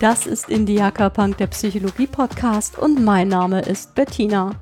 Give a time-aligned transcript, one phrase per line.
[0.00, 4.52] Das ist Indiaka Punk, der Psychologie-Podcast und mein Name ist Bettina.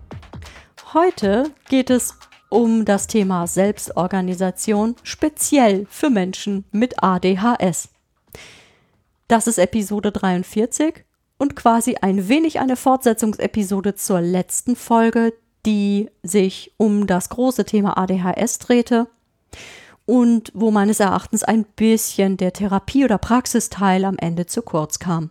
[0.94, 2.18] Heute geht es
[2.48, 7.90] um das Thema Selbstorganisation, speziell für Menschen mit ADHS.
[9.28, 11.04] Das ist Episode 43
[11.36, 15.34] und quasi ein wenig eine Fortsetzungsepisode zur letzten Folge,
[15.66, 19.08] die sich um das große Thema ADHS drehte
[20.04, 25.30] und wo meines Erachtens ein bisschen der Therapie- oder Praxisteil am Ende zu kurz kam.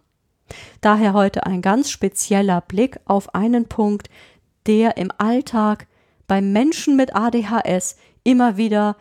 [0.82, 4.10] Daher heute ein ganz spezieller Blick auf einen Punkt,
[4.68, 5.88] der im Alltag
[6.28, 8.98] bei Menschen mit ADHS immer wieder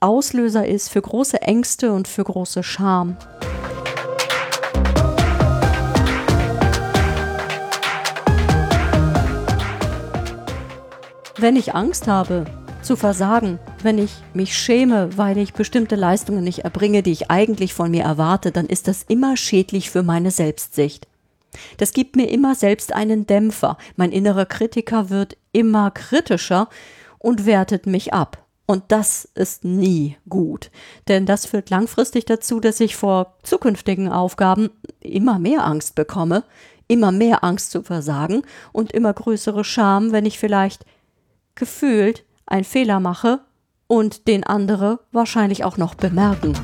[0.00, 3.16] Auslöser ist für große Ängste und für große Scham.
[11.40, 12.46] Wenn ich Angst habe,
[12.82, 17.74] zu versagen, wenn ich mich schäme, weil ich bestimmte Leistungen nicht erbringe, die ich eigentlich
[17.74, 21.06] von mir erwarte, dann ist das immer schädlich für meine Selbstsicht.
[21.76, 23.78] Das gibt mir immer selbst einen Dämpfer.
[23.94, 26.68] Mein innerer Kritiker wird immer kritischer
[27.18, 28.44] und wertet mich ab.
[28.66, 30.72] Und das ist nie gut.
[31.06, 36.42] Denn das führt langfristig dazu, dass ich vor zukünftigen Aufgaben immer mehr Angst bekomme,
[36.88, 38.42] immer mehr Angst zu versagen
[38.72, 40.84] und immer größere Scham, wenn ich vielleicht
[41.58, 43.40] gefühlt einen Fehler mache
[43.86, 46.54] und den andere wahrscheinlich auch noch bemerken.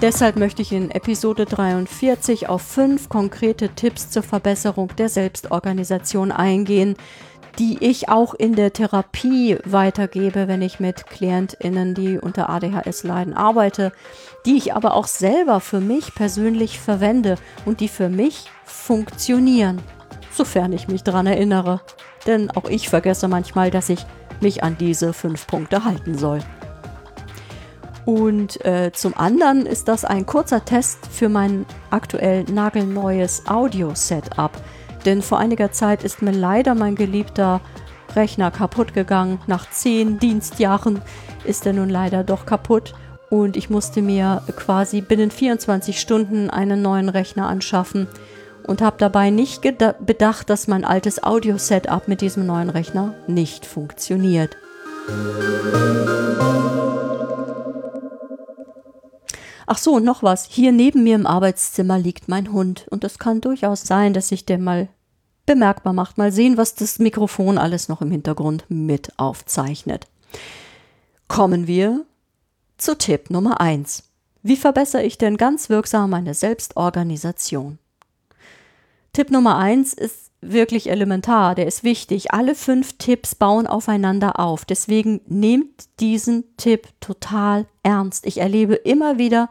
[0.00, 6.94] Deshalb möchte ich in Episode 43 auf fünf konkrete Tipps zur Verbesserung der Selbstorganisation eingehen,
[7.58, 13.34] die ich auch in der Therapie weitergebe, wenn ich mit Klientinnen, die unter ADHS leiden,
[13.34, 13.90] arbeite,
[14.46, 19.80] die ich aber auch selber für mich persönlich verwende und die für mich funktionieren,
[20.32, 21.80] sofern ich mich daran erinnere.
[22.26, 24.04] Denn auch ich vergesse manchmal, dass ich
[24.40, 26.40] mich an diese fünf Punkte halten soll.
[28.04, 34.52] Und äh, zum anderen ist das ein kurzer Test für mein aktuell nagelneues Audio-Setup
[35.04, 37.60] denn vor einiger Zeit ist mir leider mein geliebter
[38.14, 39.40] Rechner kaputt gegangen.
[39.46, 41.00] Nach zehn Dienstjahren
[41.44, 42.94] ist er nun leider doch kaputt
[43.30, 48.06] und ich musste mir quasi binnen 24 Stunden einen neuen Rechner anschaffen
[48.66, 54.56] und habe dabei nicht bedacht, dass mein altes Audio-Setup mit diesem neuen Rechner nicht funktioniert.
[59.66, 60.46] Ach so, noch was.
[60.46, 64.46] Hier neben mir im Arbeitszimmer liegt mein Hund und es kann durchaus sein, dass ich
[64.46, 64.88] den mal
[65.44, 66.16] bemerkbar macht.
[66.16, 70.06] Mal sehen, was das Mikrofon alles noch im Hintergrund mit aufzeichnet.
[71.26, 72.06] Kommen wir
[72.78, 74.04] zu Tipp Nummer 1.
[74.42, 77.78] Wie verbessere ich denn ganz wirksam meine Selbstorganisation?
[79.12, 82.32] Tipp Nummer 1 ist wirklich elementar, der ist wichtig.
[82.32, 84.64] Alle fünf Tipps bauen aufeinander auf.
[84.64, 88.24] Deswegen nehmt diesen Tipp total ernst.
[88.26, 89.50] Ich erlebe immer wieder,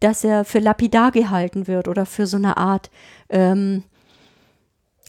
[0.00, 2.90] dass er für lapidar gehalten wird oder für so eine Art
[3.28, 3.84] ähm,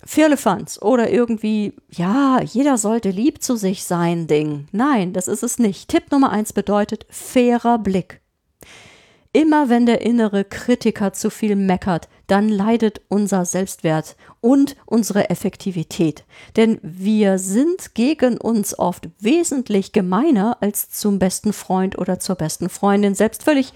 [0.06, 4.68] Firlefanz oder irgendwie, ja, jeder sollte lieb zu sich sein Ding.
[4.72, 5.90] Nein, das ist es nicht.
[5.90, 8.22] Tipp Nummer eins bedeutet fairer Blick.
[9.36, 16.24] Immer wenn der innere Kritiker zu viel meckert, dann leidet unser Selbstwert und unsere Effektivität.
[16.56, 22.70] Denn wir sind gegen uns oft wesentlich gemeiner als zum besten Freund oder zur besten
[22.70, 23.14] Freundin.
[23.14, 23.74] Selbst völlig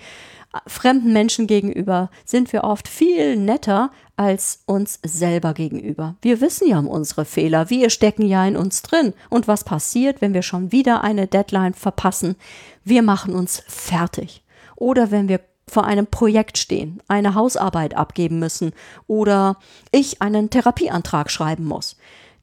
[0.68, 6.16] fremden Menschen gegenüber sind wir oft viel netter als uns selber gegenüber.
[6.22, 9.14] Wir wissen ja um unsere Fehler, wir stecken ja in uns drin.
[9.30, 12.36] Und was passiert, wenn wir schon wieder eine Deadline verpassen?
[12.84, 14.44] Wir machen uns fertig.
[14.76, 18.74] Oder wenn wir vor einem Projekt stehen, eine Hausarbeit abgeben müssen
[19.08, 19.58] oder
[19.92, 21.96] ich einen Therapieantrag schreiben muss,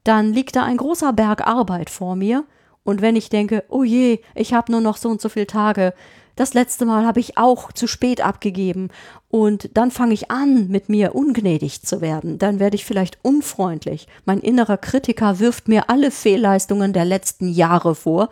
[0.03, 2.45] dann liegt da ein großer Berg Arbeit vor mir
[2.87, 5.93] und wenn ich denke, oh je, ich habe nur noch so und so viele Tage,
[6.37, 8.89] das letzte Mal habe ich auch zu spät abgegeben
[9.29, 12.37] und dann fange ich an, mit mir ungnädig zu werden.
[12.37, 14.07] Dann werde ich vielleicht unfreundlich.
[14.25, 18.29] Mein innerer Kritiker wirft mir alle Fehlleistungen der letzten Jahre vor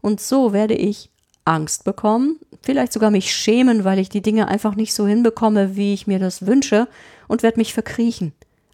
[0.00, 1.10] und so werde ich
[1.44, 5.92] Angst bekommen, vielleicht sogar mich schämen, weil ich die Dinge einfach nicht so hinbekomme, wie
[5.92, 6.86] ich mir das wünsche
[7.26, 8.32] und werde mich verkriechen.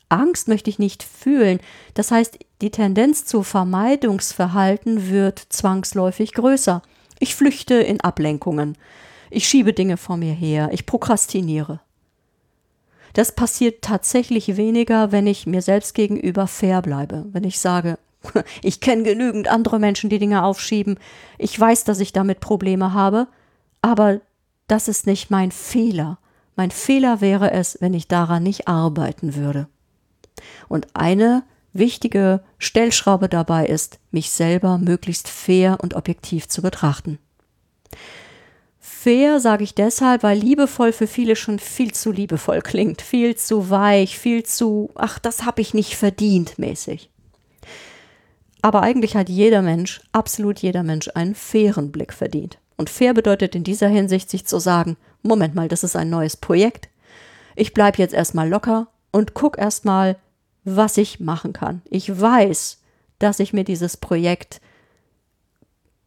[0.08, 1.60] Angst möchte ich nicht fühlen.
[1.94, 6.82] Das heißt, die Tendenz zu Vermeidungsverhalten wird zwangsläufig größer.
[7.18, 8.76] Ich flüchte in Ablenkungen.
[9.30, 10.70] Ich schiebe Dinge vor mir her.
[10.72, 11.80] Ich prokrastiniere.
[13.12, 17.24] Das passiert tatsächlich weniger, wenn ich mir selbst gegenüber fair bleibe.
[17.32, 17.98] Wenn ich sage,
[18.62, 20.98] ich kenne genügend andere Menschen, die Dinge aufschieben.
[21.38, 23.28] Ich weiß, dass ich damit Probleme habe,
[23.82, 24.20] Aber
[24.66, 26.18] das ist nicht mein Fehler.
[26.56, 29.68] Mein Fehler wäre es, wenn ich daran nicht arbeiten würde.
[30.68, 31.44] Und eine
[31.78, 37.18] wichtige Stellschraube dabei ist, mich selber möglichst fair und objektiv zu betrachten.
[38.78, 43.70] Fair sage ich deshalb, weil liebevoll für viele schon viel zu liebevoll klingt, viel zu
[43.70, 47.10] weich, viel zu, ach, das habe ich nicht verdient mäßig.
[48.62, 52.58] Aber eigentlich hat jeder Mensch, absolut jeder Mensch, einen fairen Blick verdient.
[52.76, 56.36] Und fair bedeutet in dieser Hinsicht, sich zu sagen, Moment mal, das ist ein neues
[56.36, 56.88] Projekt.
[57.54, 60.16] Ich bleibe jetzt erstmal locker und guck erstmal,
[60.66, 61.80] was ich machen kann.
[61.88, 62.80] Ich weiß,
[63.18, 64.60] dass ich mir dieses Projekt,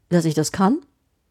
[0.10, 0.80] dass ich das kann.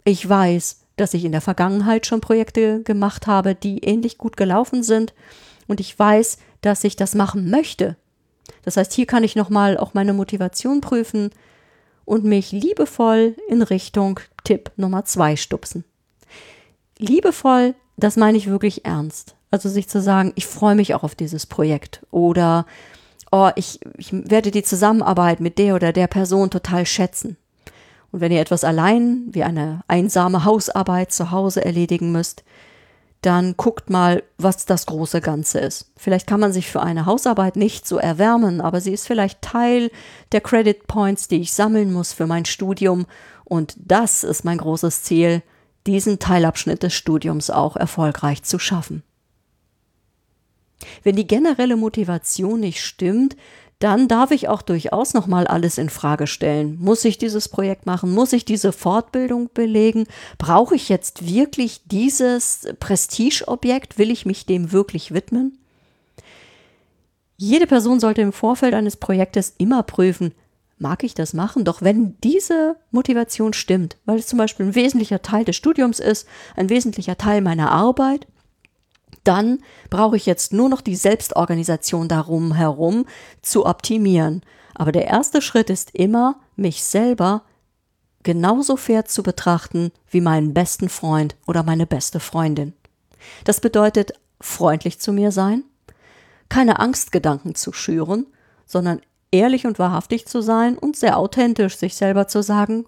[0.04, 4.82] Ich weiß, dass ich in der Vergangenheit schon Projekte gemacht habe, die ähnlich gut gelaufen
[4.82, 5.14] sind.
[5.66, 7.96] Und ich weiß, dass ich das machen möchte.
[8.64, 11.30] Das heißt, hier kann ich nochmal auch meine Motivation prüfen
[12.06, 15.84] und mich liebevoll in Richtung Tipp Nummer zwei stupsen.
[16.96, 19.36] Liebevoll, das meine ich wirklich ernst.
[19.50, 22.66] Also sich zu sagen, ich freue mich auch auf dieses Projekt oder
[23.30, 27.36] oh, ich, ich werde die Zusammenarbeit mit der oder der Person total schätzen.
[28.10, 32.42] Und wenn ihr etwas allein wie eine einsame Hausarbeit zu Hause erledigen müsst,
[33.22, 35.90] dann guckt mal, was das große Ganze ist.
[35.96, 39.90] Vielleicht kann man sich für eine Hausarbeit nicht so erwärmen, aber sie ist vielleicht Teil
[40.30, 43.06] der Credit Points, die ich sammeln muss für mein Studium.
[43.44, 45.42] Und das ist mein großes Ziel,
[45.86, 49.02] diesen Teilabschnitt des Studiums auch erfolgreich zu schaffen.
[51.02, 53.36] Wenn die generelle Motivation nicht stimmt,
[53.78, 56.78] dann darf ich auch durchaus nochmal alles in Frage stellen.
[56.80, 58.12] Muss ich dieses Projekt machen?
[58.12, 60.06] Muss ich diese Fortbildung belegen?
[60.36, 63.98] Brauche ich jetzt wirklich dieses Prestigeobjekt?
[63.98, 65.58] Will ich mich dem wirklich widmen?
[67.36, 70.34] Jede Person sollte im Vorfeld eines Projektes immer prüfen,
[70.78, 71.64] mag ich das machen?
[71.64, 76.26] Doch wenn diese Motivation stimmt, weil es zum Beispiel ein wesentlicher Teil des Studiums ist,
[76.56, 78.26] ein wesentlicher Teil meiner Arbeit,
[79.24, 79.58] dann
[79.90, 83.06] brauche ich jetzt nur noch die Selbstorganisation darum herum
[83.42, 84.42] zu optimieren.
[84.74, 87.42] Aber der erste Schritt ist immer, mich selber
[88.22, 92.74] genauso fair zu betrachten wie meinen besten Freund oder meine beste Freundin.
[93.44, 95.64] Das bedeutet, freundlich zu mir sein,
[96.48, 98.26] keine Angstgedanken zu schüren,
[98.66, 99.00] sondern
[99.30, 102.86] ehrlich und wahrhaftig zu sein und sehr authentisch sich selber zu sagen,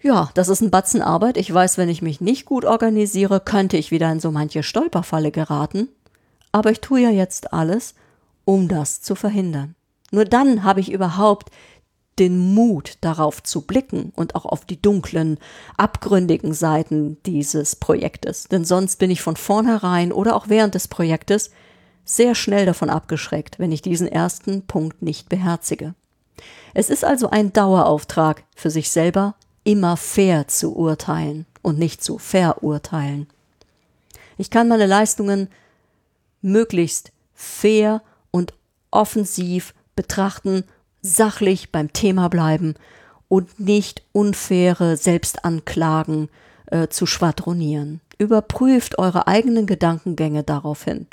[0.00, 1.36] ja, das ist ein Batzen Arbeit.
[1.36, 5.30] Ich weiß, wenn ich mich nicht gut organisiere, könnte ich wieder in so manche Stolperfalle
[5.32, 5.88] geraten.
[6.52, 7.94] Aber ich tue ja jetzt alles,
[8.44, 9.74] um das zu verhindern.
[10.10, 11.50] Nur dann habe ich überhaupt
[12.18, 15.38] den Mut darauf zu blicken und auch auf die dunklen,
[15.76, 18.44] abgründigen Seiten dieses Projektes.
[18.44, 21.50] Denn sonst bin ich von vornherein oder auch während des Projektes
[22.04, 25.94] sehr schnell davon abgeschreckt, wenn ich diesen ersten Punkt nicht beherzige.
[26.74, 32.18] Es ist also ein Dauerauftrag für sich selber, immer fair zu urteilen und nicht zu
[32.18, 33.26] verurteilen.
[34.36, 35.48] Ich kann meine Leistungen
[36.40, 38.54] möglichst fair und
[38.90, 40.64] offensiv betrachten,
[41.02, 42.74] sachlich beim Thema bleiben
[43.28, 46.28] und nicht unfaire Selbstanklagen
[46.66, 48.00] äh, zu schwadronieren.
[48.18, 51.06] Überprüft eure eigenen Gedankengänge daraufhin.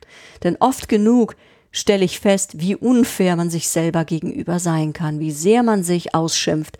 [0.43, 1.35] Denn oft genug
[1.71, 6.15] stelle ich fest, wie unfair man sich selber gegenüber sein kann, wie sehr man sich
[6.15, 6.77] ausschimpft,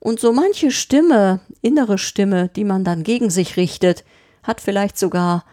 [0.00, 4.04] und so manche Stimme, innere Stimme, die man dann gegen sich richtet,
[4.42, 5.44] hat vielleicht sogar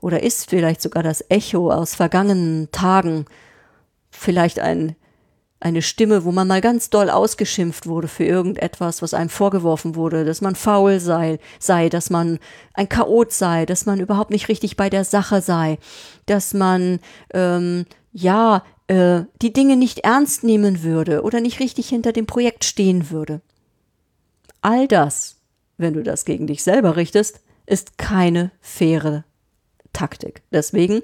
[0.00, 3.26] oder ist vielleicht sogar das Echo aus vergangenen Tagen,
[4.10, 4.94] vielleicht ein,
[5.58, 10.24] eine Stimme, wo man mal ganz doll ausgeschimpft wurde für irgendetwas, was einem vorgeworfen wurde,
[10.24, 12.38] dass man faul sei, sei, dass man
[12.74, 15.78] ein Chaot sei, dass man überhaupt nicht richtig bei der Sache sei,
[16.26, 17.00] dass man
[17.34, 22.64] ähm, ja äh, die Dinge nicht ernst nehmen würde oder nicht richtig hinter dem Projekt
[22.64, 23.40] stehen würde.
[24.66, 25.36] All das,
[25.76, 29.22] wenn du das gegen dich selber richtest, ist keine faire
[29.92, 30.42] Taktik.
[30.50, 31.02] Deswegen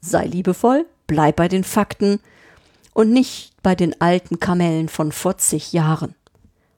[0.00, 2.18] sei liebevoll, bleib bei den Fakten
[2.94, 6.14] und nicht bei den alten Kamellen von 40 Jahren.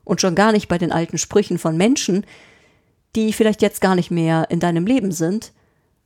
[0.03, 2.25] Und schon gar nicht bei den alten Sprüchen von Menschen,
[3.15, 5.53] die vielleicht jetzt gar nicht mehr in deinem Leben sind,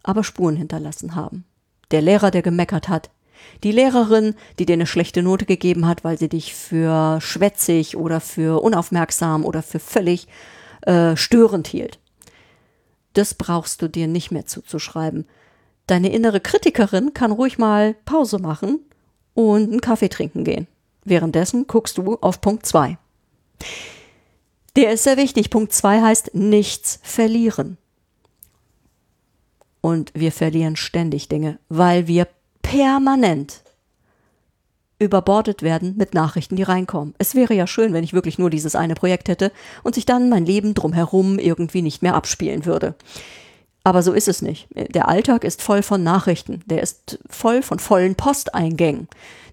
[0.04, 1.46] aber Spuren hinterlassen haben.
[1.90, 3.10] Der Lehrer, der gemeckert hat,
[3.64, 8.20] die Lehrerin, die dir eine schlechte Note gegeben hat, weil sie dich für schwätzig oder
[8.20, 10.28] für unaufmerksam oder für völlig
[10.82, 12.00] äh, störend hielt.
[13.14, 15.26] Das brauchst du dir nicht mehr zuzuschreiben.
[15.88, 18.80] Deine innere Kritikerin kann ruhig mal Pause machen
[19.34, 20.68] und einen Kaffee trinken gehen.
[21.04, 22.98] Währenddessen guckst du auf Punkt 2.
[24.76, 25.50] Der ist sehr wichtig.
[25.50, 27.78] Punkt 2 heißt nichts verlieren.
[29.82, 32.28] Und wir verlieren ständig Dinge, weil wir
[32.62, 33.62] permanent
[35.02, 37.16] überbordet werden mit Nachrichten, die reinkommen.
[37.18, 39.52] Es wäre ja schön, wenn ich wirklich nur dieses eine Projekt hätte
[39.84, 42.94] und sich dann mein Leben drumherum irgendwie nicht mehr abspielen würde.
[43.84, 44.68] Aber so ist es nicht.
[44.76, 46.62] Der Alltag ist voll von Nachrichten.
[46.68, 49.08] Der ist voll von vollen Posteingängen.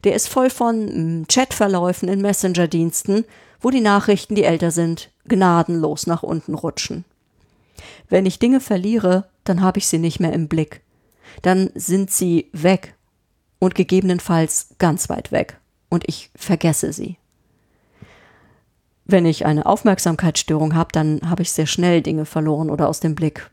[0.04, 3.24] Der ist voll von hm, Chatverläufen in Messenger-Diensten,
[3.60, 7.04] wo die Nachrichten, die älter sind, gnadenlos nach unten rutschen.
[8.10, 10.82] Wenn ich Dinge verliere, dann habe ich sie nicht mehr im Blick.
[11.40, 12.94] Dann sind sie weg
[13.58, 17.16] und gegebenenfalls ganz weit weg und ich vergesse sie.
[19.04, 23.14] Wenn ich eine Aufmerksamkeitsstörung habe, dann habe ich sehr schnell Dinge verloren oder aus dem
[23.14, 23.50] Blick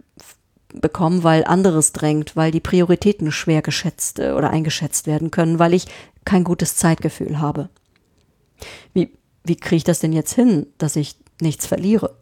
[0.73, 5.73] bekommen, weil anderes drängt, weil die Prioritäten schwer geschätzt äh, oder eingeschätzt werden können, weil
[5.73, 5.85] ich
[6.25, 7.69] kein gutes Zeitgefühl habe.
[8.93, 12.15] Wie, wie kriege ich das denn jetzt hin, dass ich nichts verliere?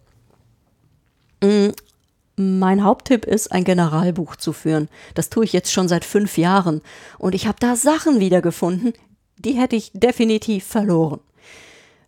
[2.36, 4.90] Mein Haupttipp ist, ein Generalbuch zu führen.
[5.14, 6.82] Das tue ich jetzt schon seit fünf Jahren.
[7.20, 8.94] Und ich habe da Sachen wiedergefunden,
[9.38, 11.20] die hätte ich definitiv verloren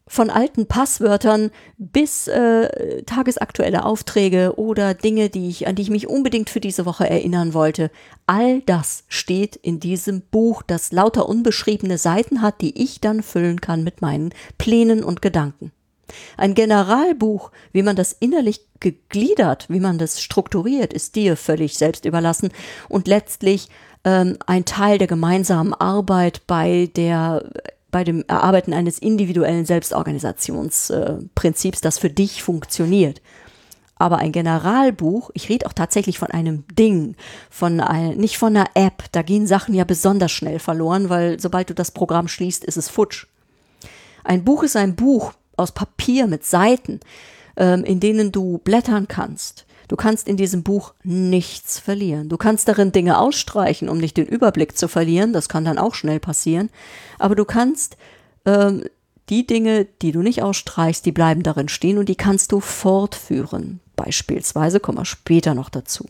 [0.08, 6.08] von alten Passwörtern bis äh, tagesaktuelle Aufträge oder Dinge, die ich, an die ich mich
[6.08, 7.90] unbedingt für diese Woche erinnern wollte.
[8.28, 13.62] All das steht in diesem Buch, das lauter unbeschriebene Seiten hat, die ich dann füllen
[13.62, 15.72] kann mit meinen Plänen und Gedanken.
[16.38, 22.06] Ein Generalbuch, wie man das innerlich gegliedert, wie man das strukturiert, ist dir völlig selbst
[22.06, 22.50] überlassen
[22.90, 23.70] und letztlich
[24.04, 27.50] ähm, ein Teil der gemeinsamen Arbeit bei der
[27.92, 33.22] bei dem Erarbeiten eines individuellen Selbstorganisationsprinzips, das für dich funktioniert.
[33.98, 37.16] Aber ein Generalbuch, ich rede auch tatsächlich von einem Ding,
[37.50, 39.06] von ein, nicht von einer App.
[39.14, 42.90] Da gehen Sachen ja besonders schnell verloren, weil sobald du das Programm schließt, ist es
[42.90, 43.28] futsch.
[44.26, 47.00] Ein Buch ist ein Buch aus Papier mit Seiten,
[47.58, 49.66] ähm, in denen du blättern kannst.
[49.88, 52.30] Du kannst in diesem Buch nichts verlieren.
[52.30, 55.32] Du kannst darin Dinge ausstreichen, um nicht den Überblick zu verlieren.
[55.32, 56.70] Das kann dann auch schnell passieren.
[57.20, 57.98] Aber du kannst
[58.46, 58.84] ähm,
[59.30, 63.80] die Dinge, die du nicht ausstreichst, die bleiben darin stehen und die kannst du fortführen.
[63.96, 66.06] Beispielsweise kommen wir später noch dazu.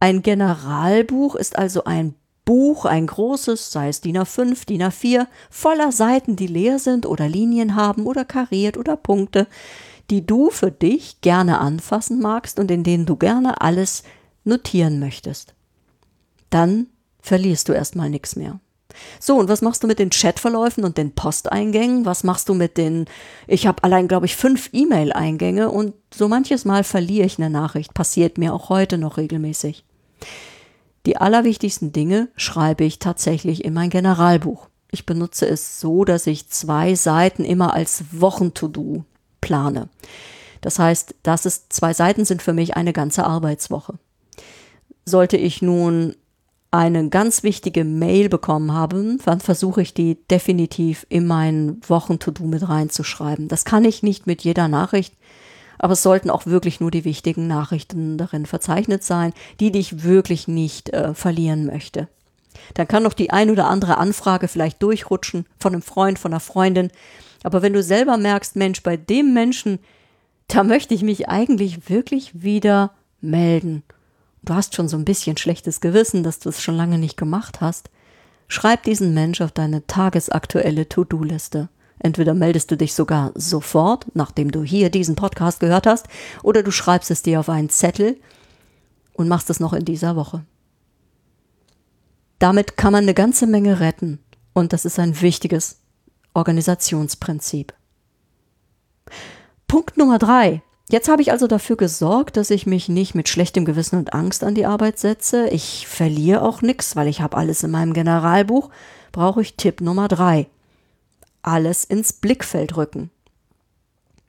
[0.00, 2.14] Ein Generalbuch ist also ein
[2.48, 7.28] Buch, ein großes, sei es DIN A5, DIN A4, voller Seiten, die leer sind oder
[7.28, 9.46] Linien haben oder kariert oder Punkte,
[10.08, 14.02] die du für dich gerne anfassen magst und in denen du gerne alles
[14.44, 15.52] notieren möchtest.
[16.48, 16.86] Dann
[17.20, 18.60] verlierst du erstmal nichts mehr.
[19.20, 22.06] So, und was machst du mit den Chatverläufen und den Posteingängen?
[22.06, 23.04] Was machst du mit den,
[23.46, 27.92] ich habe allein, glaube ich, fünf E-Mail-Eingänge und so manches Mal verliere ich eine Nachricht.
[27.92, 29.84] Passiert mir auch heute noch regelmäßig.
[31.08, 34.68] Die allerwichtigsten Dinge schreibe ich tatsächlich in mein Generalbuch.
[34.90, 39.04] Ich benutze es so, dass ich zwei Seiten immer als Wochen-To-Do
[39.40, 39.88] plane.
[40.60, 43.94] Das heißt, das ist, zwei Seiten sind für mich eine ganze Arbeitswoche.
[45.06, 46.14] Sollte ich nun
[46.70, 52.68] eine ganz wichtige Mail bekommen haben, dann versuche ich die definitiv in mein Wochen-To-Do mit
[52.68, 53.48] reinzuschreiben.
[53.48, 55.14] Das kann ich nicht mit jeder Nachricht,
[55.78, 60.02] aber es sollten auch wirklich nur die wichtigen Nachrichten darin verzeichnet sein, die, die ich
[60.02, 62.08] wirklich nicht äh, verlieren möchte.
[62.74, 66.40] Dann kann noch die ein oder andere Anfrage vielleicht durchrutschen von einem Freund, von einer
[66.40, 66.90] Freundin,
[67.42, 69.78] aber wenn du selber merkst, Mensch, bei dem Menschen,
[70.48, 73.84] da möchte ich mich eigentlich wirklich wieder melden.
[74.42, 77.60] Du hast schon so ein bisschen schlechtes Gewissen, dass du es schon lange nicht gemacht
[77.60, 77.90] hast.
[78.48, 81.68] Schreib diesen Mensch auf deine tagesaktuelle To-Do-Liste.
[82.00, 86.06] Entweder meldest du dich sogar sofort, nachdem du hier diesen Podcast gehört hast,
[86.42, 88.16] oder du schreibst es dir auf einen Zettel
[89.14, 90.44] und machst es noch in dieser Woche.
[92.38, 94.20] Damit kann man eine ganze Menge retten
[94.52, 95.80] und das ist ein wichtiges
[96.34, 97.74] Organisationsprinzip.
[99.66, 100.62] Punkt Nummer drei.
[100.90, 104.42] Jetzt habe ich also dafür gesorgt, dass ich mich nicht mit schlechtem Gewissen und Angst
[104.42, 105.48] an die Arbeit setze.
[105.48, 108.70] Ich verliere auch nichts, weil ich habe alles in meinem Generalbuch.
[109.12, 110.46] Brauche ich Tipp Nummer drei.
[111.42, 113.10] Alles ins Blickfeld rücken.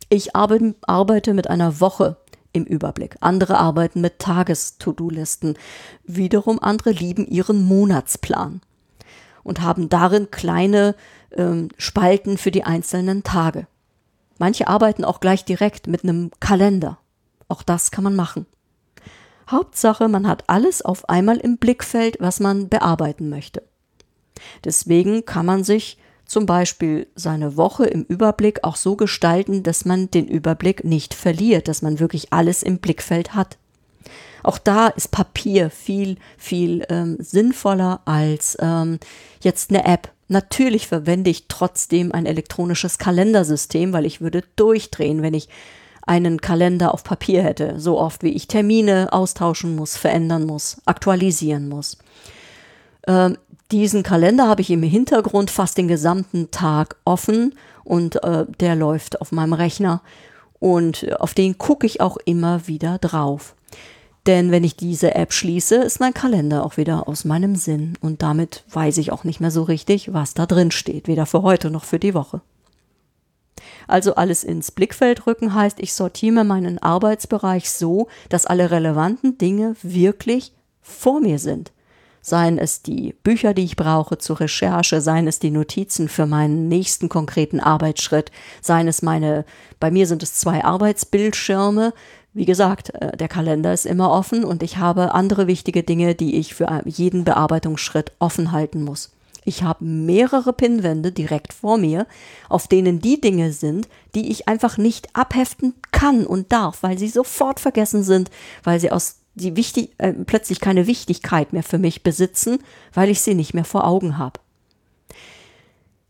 [0.09, 2.17] Ich arbeite mit einer Woche
[2.51, 3.15] im Überblick.
[3.21, 5.55] Andere arbeiten mit Tages-To-Do-Listen.
[6.03, 8.61] Wiederum andere lieben ihren Monatsplan
[9.43, 10.95] und haben darin kleine
[11.31, 13.67] ähm, Spalten für die einzelnen Tage.
[14.39, 16.97] Manche arbeiten auch gleich direkt mit einem Kalender.
[17.47, 18.45] Auch das kann man machen.
[19.49, 23.63] Hauptsache, man hat alles auf einmal im Blickfeld, was man bearbeiten möchte.
[24.63, 25.97] Deswegen kann man sich
[26.29, 31.67] zum Beispiel seine Woche im Überblick auch so gestalten, dass man den Überblick nicht verliert,
[31.67, 33.57] dass man wirklich alles im Blickfeld hat.
[34.43, 38.99] Auch da ist Papier viel, viel ähm, sinnvoller als ähm,
[39.41, 40.11] jetzt eine App.
[40.27, 45.49] Natürlich verwende ich trotzdem ein elektronisches Kalendersystem, weil ich würde durchdrehen, wenn ich
[46.03, 51.67] einen Kalender auf Papier hätte, so oft wie ich Termine austauschen muss, verändern muss, aktualisieren
[51.67, 51.97] muss.
[53.07, 53.35] Ähm,
[53.71, 59.21] diesen Kalender habe ich im Hintergrund fast den gesamten Tag offen und äh, der läuft
[59.21, 60.01] auf meinem Rechner
[60.59, 63.55] und auf den gucke ich auch immer wieder drauf.
[64.25, 68.21] Denn wenn ich diese App schließe, ist mein Kalender auch wieder aus meinem Sinn und
[68.21, 71.71] damit weiß ich auch nicht mehr so richtig, was da drin steht, weder für heute
[71.71, 72.41] noch für die Woche.
[73.87, 79.75] Also alles ins Blickfeld rücken heißt, ich sortiere meinen Arbeitsbereich so, dass alle relevanten Dinge
[79.81, 81.71] wirklich vor mir sind.
[82.21, 86.67] Seien es die Bücher, die ich brauche zur Recherche, seien es die Notizen für meinen
[86.67, 89.45] nächsten konkreten Arbeitsschritt, seien es meine,
[89.79, 91.93] bei mir sind es zwei Arbeitsbildschirme.
[92.33, 96.35] Wie gesagt, äh, der Kalender ist immer offen und ich habe andere wichtige Dinge, die
[96.35, 99.11] ich für jeden Bearbeitungsschritt offen halten muss.
[99.45, 102.05] Ich habe mehrere Pinnwände direkt vor mir,
[102.49, 107.07] auf denen die Dinge sind, die ich einfach nicht abheften kann und darf, weil sie
[107.07, 108.29] sofort vergessen sind,
[108.63, 112.59] weil sie aus die wichtig, äh, plötzlich keine Wichtigkeit mehr für mich besitzen,
[112.93, 114.39] weil ich sie nicht mehr vor Augen habe.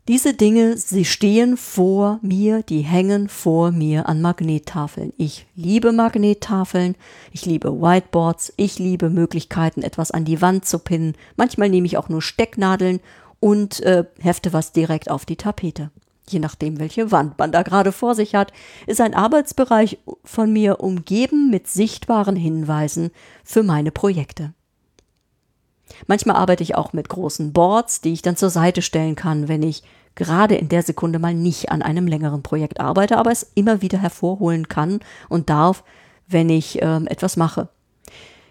[0.08, 5.12] Diese Dinge, sie stehen vor mir, die hängen vor mir an Magnettafeln.
[5.18, 6.96] Ich liebe Magnettafeln,
[7.30, 11.14] ich liebe Whiteboards, ich liebe Möglichkeiten, etwas an die Wand zu pinnen.
[11.36, 13.00] Manchmal nehme ich auch nur Stecknadeln
[13.38, 15.90] und äh, hefte was direkt auf die Tapete
[16.32, 18.52] je nachdem, welche Wand man da gerade vor sich hat,
[18.86, 23.10] ist ein Arbeitsbereich von mir umgeben mit sichtbaren Hinweisen
[23.44, 24.52] für meine Projekte.
[26.06, 29.62] Manchmal arbeite ich auch mit großen Boards, die ich dann zur Seite stellen kann, wenn
[29.62, 29.82] ich
[30.14, 33.98] gerade in der Sekunde mal nicht an einem längeren Projekt arbeite, aber es immer wieder
[33.98, 35.84] hervorholen kann und darf,
[36.26, 37.68] wenn ich äh, etwas mache.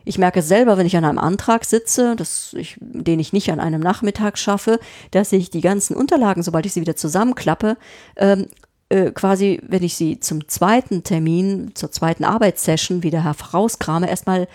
[0.10, 2.16] Ich merke selber, wenn ich an einem Antrag sitze,
[2.54, 4.80] ich, den ich nicht an einem Nachmittag schaffe,
[5.12, 7.78] dass ich die ganzen Unterlagen, sobald ich sie wieder zusammenklappe,
[8.16, 8.48] ähm,
[8.90, 14.48] äh, quasi, wenn ich sie zum zweiten Termin, zur zweiten Arbeitssession wieder herauskrame, erstmal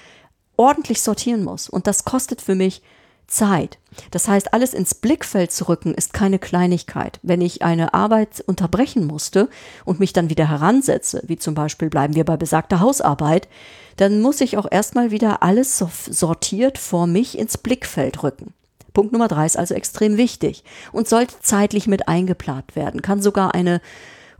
[0.57, 1.69] ordentlich sortieren muss.
[1.69, 2.83] Und das kostet für mich
[3.27, 3.79] Zeit.
[4.11, 7.21] Das heißt, alles ins Blickfeld zu rücken ist keine Kleinigkeit.
[7.23, 9.49] Wenn ich eine Arbeit unterbrechen musste
[9.85, 13.49] und mich dann wieder heransetze, wie zum Beispiel bleiben wir bei besagter Hausarbeit,
[13.97, 18.53] dann muss ich auch erstmal wieder alles sortiert vor mich ins Blickfeld rücken.
[18.93, 23.55] Punkt Nummer drei ist also extrem wichtig und sollte zeitlich mit eingeplant werden, kann sogar
[23.55, 23.81] eine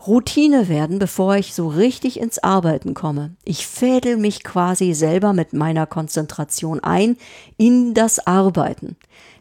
[0.07, 3.37] Routine werden, bevor ich so richtig ins Arbeiten komme.
[3.45, 7.17] Ich fädel mich quasi selber mit meiner Konzentration ein
[7.57, 8.97] in das Arbeiten.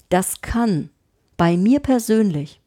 [0.09, 0.89] Das kann
[1.37, 2.61] bei mir persönlich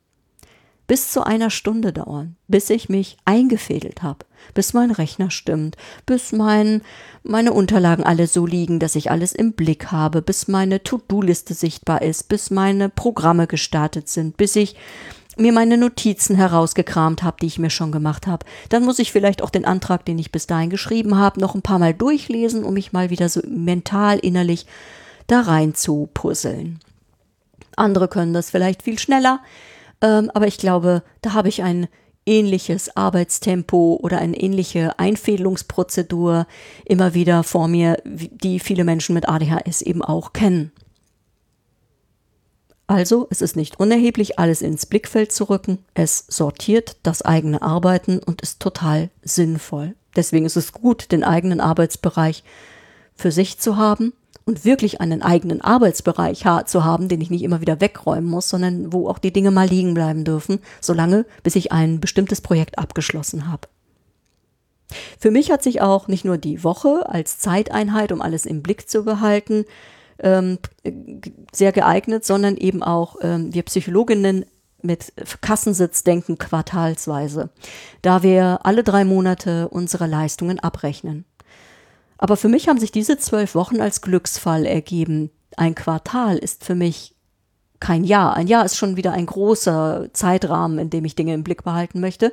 [0.86, 6.32] bis zu einer Stunde dauern, bis ich mich eingefädelt habe, bis mein Rechner stimmt, bis
[6.32, 6.82] mein,
[7.24, 12.02] meine Unterlagen alle so liegen, dass ich alles im Blick habe, bis meine To-Do-Liste sichtbar
[12.02, 14.76] ist, bis meine Programme gestartet sind, bis ich
[15.36, 18.46] mir meine Notizen herausgekramt habe, die ich mir schon gemacht habe.
[18.70, 21.62] Dann muss ich vielleicht auch den Antrag, den ich bis dahin geschrieben habe, noch ein
[21.62, 24.66] paar Mal durchlesen, um mich mal wieder so mental, innerlich
[25.26, 26.80] da rein zu puzzeln.
[27.76, 29.40] Andere können das vielleicht viel schneller,
[30.00, 31.88] ähm, aber ich glaube, da habe ich ein
[32.24, 36.46] ähnliches Arbeitstempo oder eine ähnliche Einfädelungsprozedur
[36.84, 40.72] immer wieder vor mir, die viele Menschen mit ADHS eben auch kennen.
[42.88, 45.78] Also, es ist nicht unerheblich, alles ins Blickfeld zu rücken.
[45.94, 49.94] Es sortiert das eigene Arbeiten und ist total sinnvoll.
[50.14, 52.44] Deswegen ist es gut, den eigenen Arbeitsbereich
[53.14, 54.12] für sich zu haben
[54.44, 58.92] und wirklich einen eigenen Arbeitsbereich zu haben, den ich nicht immer wieder wegräumen muss, sondern
[58.92, 63.50] wo auch die Dinge mal liegen bleiben dürfen, solange bis ich ein bestimmtes Projekt abgeschlossen
[63.50, 63.68] habe.
[65.18, 68.88] Für mich hat sich auch nicht nur die Woche als Zeiteinheit, um alles im Blick
[68.88, 69.64] zu behalten,
[70.18, 70.58] ähm,
[71.52, 74.44] sehr geeignet, sondern eben auch ähm, wir Psychologinnen
[74.82, 77.50] mit Kassensitz denken quartalsweise,
[78.02, 81.24] da wir alle drei Monate unsere Leistungen abrechnen.
[82.18, 85.30] Aber für mich haben sich diese zwölf Wochen als Glücksfall ergeben.
[85.56, 87.14] Ein Quartal ist für mich
[87.78, 88.34] kein Jahr.
[88.34, 92.00] Ein Jahr ist schon wieder ein großer Zeitrahmen, in dem ich Dinge im Blick behalten
[92.00, 92.32] möchte.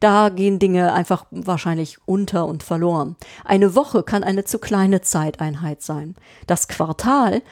[0.00, 3.16] Da gehen Dinge einfach wahrscheinlich unter und verloren.
[3.44, 6.14] Eine Woche kann eine zu kleine Zeiteinheit sein.
[6.46, 7.42] Das Quartal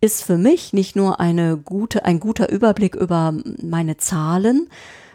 [0.00, 4.68] ist für mich nicht nur eine gute, ein guter Überblick über meine Zahlen,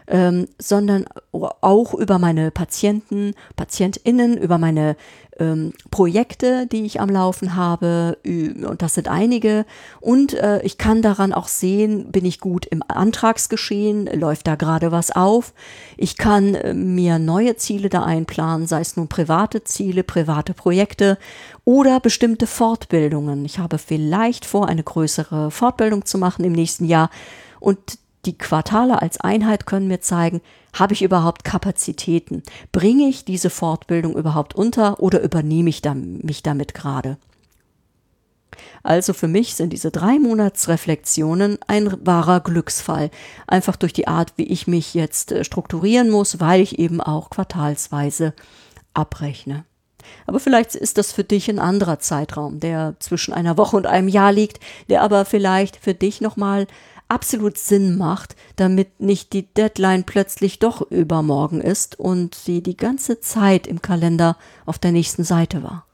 [0.06, 4.96] ähm, sondern auch über meine Patienten, PatientInnen, über meine
[5.38, 9.64] ähm, Projekte, die ich am Laufen habe, und das sind einige.
[10.00, 14.92] Und äh, ich kann daran auch sehen, bin ich gut im Antragsgeschehen, läuft da gerade
[14.92, 15.52] was auf.
[15.96, 21.18] Ich kann äh, mir neue Ziele da einplanen, sei es nun private Ziele, private Projekte
[21.64, 23.44] oder bestimmte Fortbildungen.
[23.44, 27.10] Ich habe vielleicht vor, eine größere Fortbildung zu machen im nächsten Jahr.
[27.60, 27.78] Und
[28.24, 30.40] die Quartale als Einheit können mir zeigen,
[30.72, 32.42] habe ich überhaupt Kapazitäten?
[32.72, 37.16] Bringe ich diese Fortbildung überhaupt unter oder übernehme ich mich damit gerade?
[38.82, 43.10] Also für mich sind diese drei Monatsreflexionen ein wahrer Glücksfall.
[43.46, 47.30] Einfach durch die Art, wie ich mich jetzt äh, strukturieren muss, weil ich eben auch
[47.30, 48.34] quartalsweise
[48.94, 49.64] abrechne.
[50.26, 54.08] Aber vielleicht ist das für dich ein anderer Zeitraum, der zwischen einer Woche und einem
[54.08, 56.66] Jahr liegt, der aber vielleicht für dich nochmal
[57.08, 63.20] absolut Sinn macht, damit nicht die Deadline plötzlich doch übermorgen ist und sie die ganze
[63.20, 65.86] Zeit im Kalender auf der nächsten Seite war.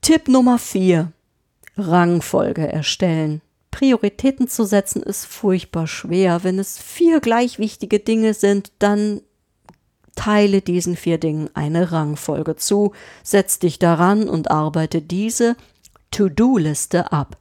[0.00, 1.12] Tipp Nummer 4.
[1.76, 3.40] Rangfolge erstellen.
[3.70, 6.44] Prioritäten zu setzen ist furchtbar schwer.
[6.44, 9.22] Wenn es vier gleich wichtige Dinge sind, dann
[10.14, 15.56] teile diesen vier Dingen eine Rangfolge zu, setz dich daran und arbeite diese
[16.10, 17.38] To-Do-Liste ab.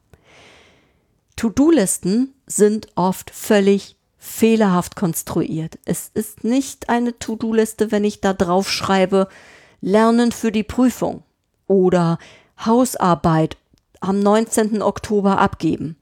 [1.36, 5.80] To-Do-Listen sind oft völlig fehlerhaft konstruiert.
[5.86, 9.28] Es ist nicht eine To-Do-Liste, wenn ich da drauf schreibe,
[9.82, 11.24] Lernen für die Prüfung
[11.66, 12.20] oder
[12.64, 13.58] Hausarbeit
[14.00, 14.84] am 19.
[14.84, 15.96] Oktober abgeben.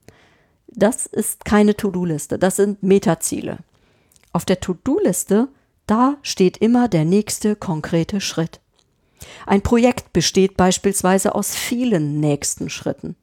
[0.68, 3.58] Das ist keine To-Do-Liste, das sind Metaziele.
[4.32, 5.48] Auf der To-Do-Liste,
[5.86, 8.60] da steht immer der nächste konkrete Schritt.
[9.46, 13.16] Ein Projekt besteht beispielsweise aus vielen nächsten Schritten.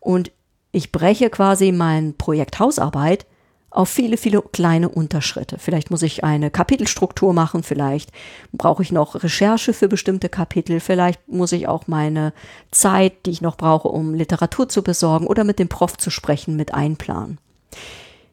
[0.00, 0.32] Und
[0.72, 3.26] ich breche quasi mein Projekt Hausarbeit
[3.70, 5.56] auf viele, viele kleine Unterschritte.
[5.58, 8.10] Vielleicht muss ich eine Kapitelstruktur machen, vielleicht
[8.52, 12.32] brauche ich noch Recherche für bestimmte Kapitel, vielleicht muss ich auch meine
[12.70, 16.56] Zeit, die ich noch brauche, um Literatur zu besorgen oder mit dem Prof zu sprechen,
[16.56, 17.38] mit einplanen.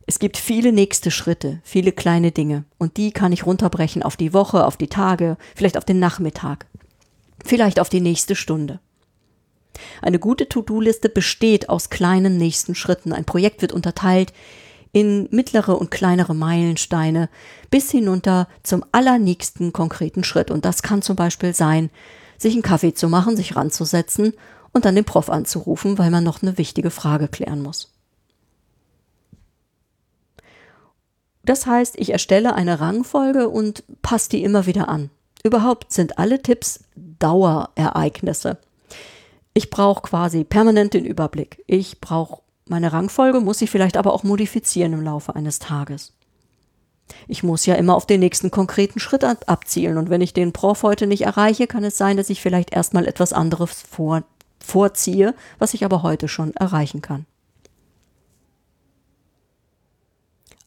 [0.05, 4.33] Es gibt viele nächste Schritte, viele kleine Dinge und die kann ich runterbrechen auf die
[4.33, 6.65] Woche, auf die Tage, vielleicht auf den Nachmittag,
[7.45, 8.79] vielleicht auf die nächste Stunde.
[10.01, 13.13] Eine gute To-Do-Liste besteht aus kleinen nächsten Schritten.
[13.13, 14.33] Ein Projekt wird unterteilt
[14.91, 17.29] in mittlere und kleinere Meilensteine
[17.69, 20.51] bis hinunter zum allernächsten konkreten Schritt.
[20.51, 21.89] Und das kann zum Beispiel sein,
[22.37, 24.33] sich einen Kaffee zu machen, sich ranzusetzen
[24.71, 27.91] und dann den Prof anzurufen, weil man noch eine wichtige Frage klären muss.
[31.43, 35.09] Das heißt, ich erstelle eine Rangfolge und passe die immer wieder an.
[35.43, 38.57] Überhaupt sind alle Tipps Dauerereignisse.
[39.53, 41.63] Ich brauche quasi permanent den Überblick.
[41.67, 46.13] Ich brauche meine Rangfolge, muss ich vielleicht aber auch modifizieren im Laufe eines Tages.
[47.27, 50.83] Ich muss ja immer auf den nächsten konkreten Schritt abzielen und wenn ich den Prof
[50.83, 54.23] heute nicht erreiche, kann es sein, dass ich vielleicht erstmal etwas anderes vor,
[54.59, 57.25] vorziehe, was ich aber heute schon erreichen kann.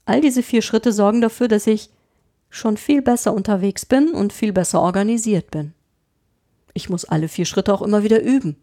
[0.04, 1.90] All diese vier Schritte sorgen dafür, dass ich
[2.50, 5.72] schon viel besser unterwegs bin und viel besser organisiert bin.
[6.74, 8.56] Ich muss alle vier Schritte auch immer wieder üben.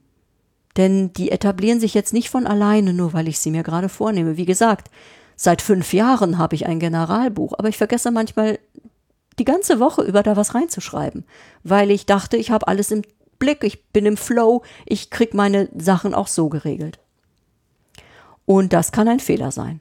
[0.78, 4.38] Denn die etablieren sich jetzt nicht von alleine, nur weil ich sie mir gerade vornehme.
[4.38, 4.90] Wie gesagt,
[5.36, 8.60] seit fünf Jahren habe ich ein Generalbuch, aber ich vergesse manchmal
[9.40, 11.26] die ganze Woche über da was reinzuschreiben,
[11.64, 13.02] weil ich dachte, ich habe alles im
[13.40, 17.00] Blick, ich bin im Flow, ich kriege meine Sachen auch so geregelt.
[18.46, 19.80] Und das kann ein Fehler sein.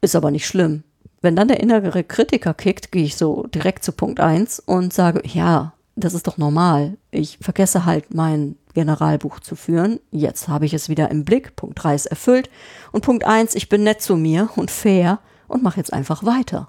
[0.00, 0.84] Ist aber nicht schlimm.
[1.22, 5.22] Wenn dann der innere Kritiker kickt, gehe ich so direkt zu Punkt 1 und sage,
[5.26, 6.98] ja, das ist doch normal.
[7.10, 9.98] Ich vergesse halt mein Generalbuch zu führen.
[10.10, 11.56] Jetzt habe ich es wieder im Blick.
[11.56, 12.50] Punkt 3 ist erfüllt.
[12.92, 16.68] Und Punkt 1, ich bin nett zu mir und fair und mache jetzt einfach weiter.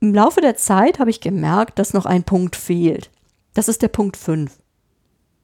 [0.00, 3.10] Im Laufe der Zeit habe ich gemerkt, dass noch ein Punkt fehlt.
[3.52, 4.56] Das ist der Punkt 5.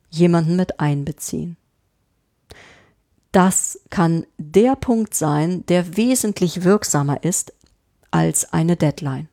[0.08, 1.56] Jemanden mit einbeziehen.
[3.30, 7.52] Das kann der Punkt sein, der wesentlich wirksamer ist
[8.12, 9.28] als eine Deadline.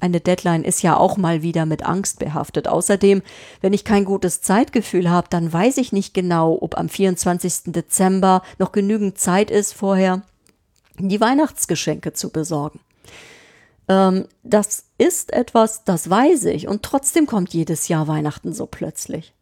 [0.00, 2.68] Eine Deadline ist ja auch mal wieder mit Angst behaftet.
[2.68, 3.22] Außerdem,
[3.62, 7.72] wenn ich kein gutes Zeitgefühl habe, dann weiß ich nicht genau, ob am 24.
[7.72, 10.22] Dezember noch genügend Zeit ist, vorher
[10.98, 12.80] die Weihnachtsgeschenke zu besorgen.
[13.88, 19.32] Ähm, das ist etwas, das weiß ich, und trotzdem kommt jedes Jahr Weihnachten so plötzlich.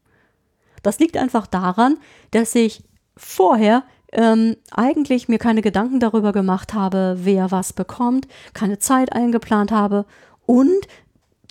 [0.82, 1.96] Das liegt einfach daran,
[2.30, 2.82] dass ich
[3.16, 9.72] vorher ähm, eigentlich mir keine Gedanken darüber gemacht habe, wer was bekommt, keine Zeit eingeplant
[9.72, 10.04] habe
[10.46, 10.86] und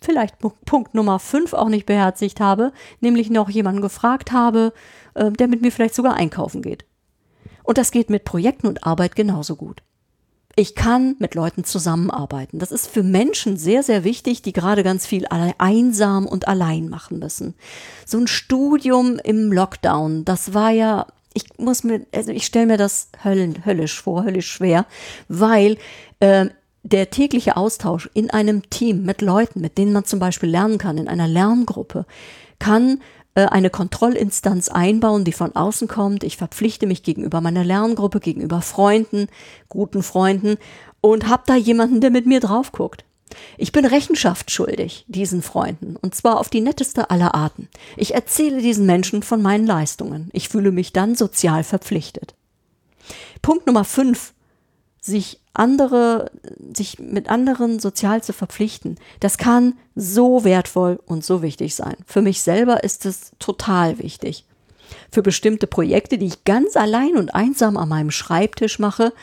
[0.01, 4.73] vielleicht Punkt Nummer 5 auch nicht beherzigt habe, nämlich noch jemanden gefragt habe,
[5.13, 6.85] äh, der mit mir vielleicht sogar einkaufen geht.
[7.63, 9.81] Und das geht mit Projekten und Arbeit genauso gut.
[10.55, 12.59] Ich kann mit Leuten zusammenarbeiten.
[12.59, 15.25] Das ist für Menschen sehr, sehr wichtig, die gerade ganz viel
[15.57, 17.55] einsam und allein machen müssen.
[18.05, 22.77] So ein Studium im Lockdown, das war ja, ich muss mir, also ich stelle mir
[22.77, 24.85] das höllisch vor, höllisch schwer,
[25.27, 25.77] weil
[26.19, 26.49] äh,
[26.83, 30.97] der tägliche Austausch in einem Team mit Leuten, mit denen man zum Beispiel lernen kann,
[30.97, 32.05] in einer Lerngruppe,
[32.59, 33.01] kann
[33.35, 36.23] äh, eine Kontrollinstanz einbauen, die von außen kommt.
[36.23, 39.27] Ich verpflichte mich gegenüber meiner Lerngruppe, gegenüber Freunden,
[39.69, 40.57] guten Freunden
[41.01, 43.05] und habe da jemanden, der mit mir drauf guckt.
[43.57, 47.67] Ich bin Rechenschaft schuldig diesen Freunden, und zwar auf die netteste aller Arten.
[47.97, 50.29] Ich erzähle diesen Menschen von meinen Leistungen.
[50.33, 52.35] Ich fühle mich dann sozial verpflichtet.
[53.41, 54.33] Punkt Nummer fünf
[55.01, 56.31] sich andere,
[56.75, 61.95] sich mit anderen sozial zu verpflichten, das kann so wertvoll und so wichtig sein.
[62.05, 64.45] Für mich selber ist es total wichtig.
[65.11, 69.13] Für bestimmte Projekte, die ich ganz allein und einsam an meinem Schreibtisch mache,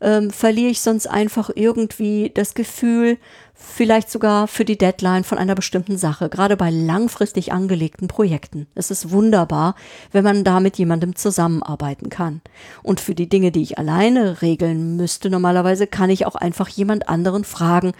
[0.00, 3.18] ähm, verliere ich sonst einfach irgendwie das Gefühl,
[3.54, 8.66] vielleicht sogar für die Deadline von einer bestimmten Sache, gerade bei langfristig angelegten Projekten.
[8.74, 9.74] Es ist wunderbar,
[10.12, 12.40] wenn man da mit jemandem zusammenarbeiten kann.
[12.82, 17.08] Und für die Dinge, die ich alleine regeln müsste, normalerweise kann ich auch einfach jemand
[17.08, 17.92] anderen fragen,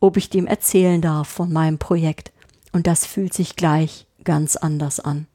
[0.00, 2.32] ob ich dem erzählen darf von meinem Projekt.
[2.72, 5.26] Und das fühlt sich gleich ganz anders an.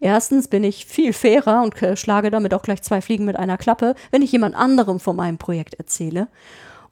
[0.00, 3.94] Erstens bin ich viel fairer und schlage damit auch gleich zwei Fliegen mit einer Klappe,
[4.10, 6.28] wenn ich jemand anderem von meinem Projekt erzähle.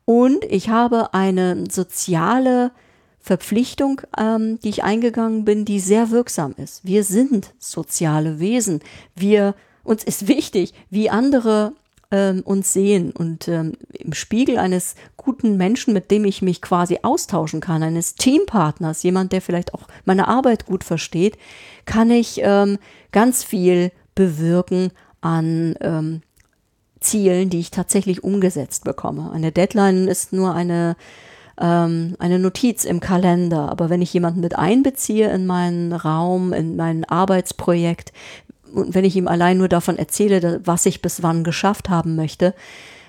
[0.05, 2.71] Und ich habe eine soziale
[3.19, 6.85] Verpflichtung, ähm, die ich eingegangen bin, die sehr wirksam ist.
[6.85, 8.81] Wir sind soziale Wesen.
[9.17, 11.73] Wir, uns ist wichtig, wie andere
[12.11, 17.01] ähm, uns sehen und ähm, im Spiegel eines guten Menschen, mit dem ich mich quasi
[17.03, 21.37] austauschen kann, eines Teampartners, jemand, der vielleicht auch meine Arbeit gut versteht,
[21.85, 22.79] kann ich ähm,
[23.13, 24.91] ganz viel bewirken
[25.21, 26.23] an ähm,
[27.01, 29.31] Zielen, die ich tatsächlich umgesetzt bekomme.
[29.33, 30.97] Eine Deadline ist nur eine
[31.59, 33.71] ähm, eine Notiz im Kalender.
[33.71, 38.13] Aber wenn ich jemanden mit einbeziehe in meinen Raum, in mein Arbeitsprojekt,
[38.77, 42.55] und wenn ich ihm allein nur davon erzähle, was ich bis wann geschafft haben möchte,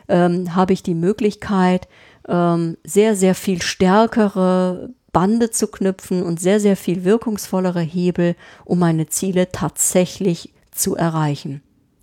[0.08, 1.88] ähm, habe ich die Möglichkeit,
[2.28, 8.80] ähm, sehr, sehr viel stärkere Bande zu knüpfen und sehr, sehr viel wirkungsvollere Hebel, um
[8.80, 11.62] meine Ziele tatsächlich zu erreichen.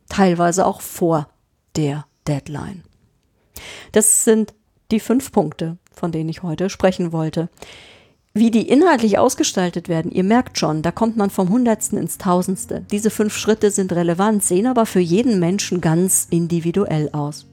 [0.09, 1.29] Teilweise auch vor
[1.77, 2.83] der Deadline.
[3.93, 4.53] Das sind
[4.91, 7.49] die fünf Punkte, von denen ich heute sprechen wollte.
[8.37, 12.85] Wie die inhaltlich ausgestaltet werden, ihr merkt schon, da kommt man vom Hundertsten ins Tausendste.
[12.91, 17.47] Diese fünf Schritte sind relevant, sehen aber für jeden Menschen ganz individuell aus.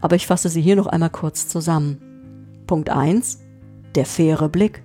[0.00, 1.98] Aber ich fasse sie hier noch einmal kurz zusammen.
[2.68, 3.40] Punkt 1.
[3.96, 4.84] Der faire Blick.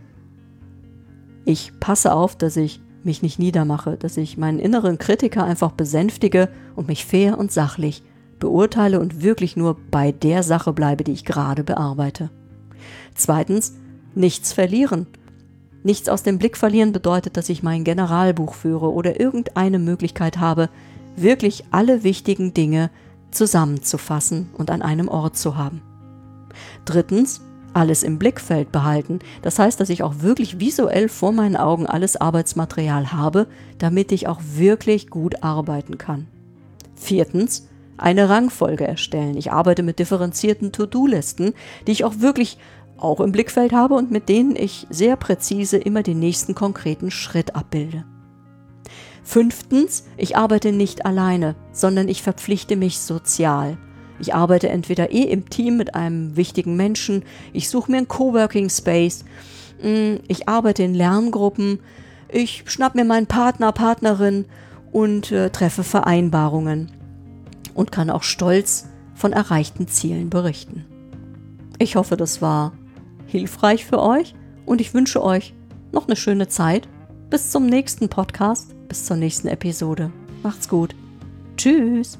[1.45, 6.49] Ich passe auf, dass ich mich nicht niedermache, dass ich meinen inneren Kritiker einfach besänftige
[6.75, 8.01] und mich fair und sachlich
[8.39, 12.32] beurteile und wirklich nur bei der Sache bleibe, die ich gerade bearbeite.
[13.13, 13.75] Zweitens,
[14.15, 15.08] nichts verlieren.
[15.84, 20.69] Nichts aus dem Blick verlieren bedeutet, dass ich mein Generalbuch führe oder irgendeine Möglichkeit habe,
[21.15, 22.91] wirklich alle wichtigen Dinge
[23.32, 25.82] zusammenzufassen und an einem Ort zu haben.
[26.86, 27.41] Drittens,
[27.74, 29.19] alles im Blickfeld behalten.
[29.41, 33.47] Das heißt, dass ich auch wirklich visuell vor meinen Augen alles Arbeitsmaterial habe,
[33.78, 36.28] damit ich auch wirklich gut arbeiten kann.
[36.95, 39.38] Viertens, eine Rangfolge erstellen.
[39.38, 41.54] Ich arbeite mit differenzierten To-Do-Listen,
[41.88, 42.58] die ich auch wirklich
[43.02, 47.56] auch im Blickfeld habe und mit denen ich sehr präzise immer den nächsten konkreten Schritt
[47.56, 48.06] abbilde.
[49.24, 53.78] Fünftens, ich arbeite nicht alleine, sondern ich verpflichte mich sozial.
[54.20, 58.70] Ich arbeite entweder eh im Team mit einem wichtigen Menschen, ich suche mir einen Coworking
[58.70, 59.26] Space,
[59.82, 61.80] mm, ich arbeite in Lerngruppen,
[62.30, 64.46] ich schnapp mir meinen Partner, Partnerin
[64.92, 66.92] und äh, treffe Vereinbarungen
[67.74, 70.86] und kann auch stolz von erreichten Zielen berichten.
[71.80, 72.74] Ich hoffe, das war
[73.32, 75.54] hilfreich für euch und ich wünsche euch
[75.91, 76.88] noch eine schöne Zeit.
[77.30, 80.12] Bis zum nächsten Podcast, bis zur nächsten Episode.
[80.44, 80.96] Macht's gut.
[81.58, 82.20] Tschüss.